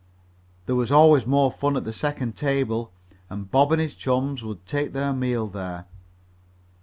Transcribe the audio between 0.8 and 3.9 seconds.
always more fun at the second table, and Bob and